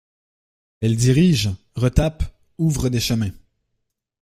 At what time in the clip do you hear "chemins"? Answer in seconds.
2.99-3.33